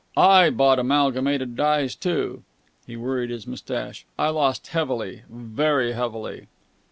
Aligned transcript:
I 0.17 0.49
bought 0.49 0.79
Amalgamated 0.79 1.55
Dyes, 1.55 1.93
too." 1.95 2.41
He 2.87 2.97
worried 2.97 3.29
his 3.29 3.45
moustache. 3.45 4.03
"I 4.17 4.29
lost 4.29 4.65
heavily, 4.69 5.21
very 5.29 5.93
heavily." 5.93 6.47